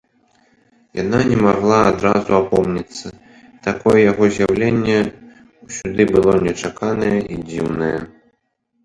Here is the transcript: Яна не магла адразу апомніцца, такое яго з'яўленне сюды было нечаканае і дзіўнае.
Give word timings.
Яна 1.03 1.17
не 1.31 1.35
магла 1.47 1.79
адразу 1.91 2.31
апомніцца, 2.37 3.07
такое 3.67 3.93
яго 4.11 4.23
з'яўленне 4.39 4.95
сюды 5.77 6.03
было 6.17 6.33
нечаканае 6.47 7.13
і 7.21 7.35
дзіўнае. 7.51 7.93